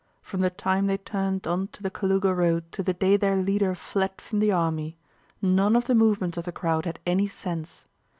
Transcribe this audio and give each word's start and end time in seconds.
From 0.23 0.39
the 0.39 0.49
time 0.49 0.87
they 0.87 0.97
turned 0.97 1.45
onto 1.45 1.83
the 1.83 1.91
Kalúga 1.91 2.35
road 2.35 2.71
to 2.71 2.81
the 2.81 2.91
day 2.95 3.17
their 3.17 3.35
leader 3.35 3.75
fled 3.75 4.19
from 4.19 4.39
the 4.39 4.51
army, 4.51 4.97
none 5.43 5.75
of 5.75 5.85
the 5.85 5.93
movements 5.93 6.39
of 6.39 6.45
the 6.45 6.51
crowd 6.51 6.87
had 6.87 6.97
any 7.05 7.27
sense. 7.27 7.85